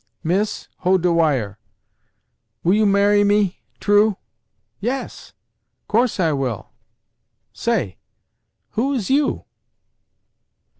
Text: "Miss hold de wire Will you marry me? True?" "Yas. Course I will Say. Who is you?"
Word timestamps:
"Miss 0.23 0.67
hold 0.77 1.03
de 1.03 1.13
wire 1.13 1.59
Will 2.63 2.73
you 2.73 2.87
marry 2.87 3.23
me? 3.23 3.59
True?" 3.79 4.17
"Yas. 4.79 5.33
Course 5.87 6.19
I 6.19 6.31
will 6.31 6.71
Say. 7.53 7.97
Who 8.71 8.95
is 8.95 9.11
you?" 9.11 9.45